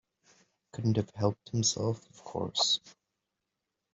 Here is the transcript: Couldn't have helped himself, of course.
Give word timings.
Couldn't 0.73 0.97
have 0.97 1.11
helped 1.11 1.49
himself, 1.49 2.09
of 2.09 2.23
course. 2.23 2.79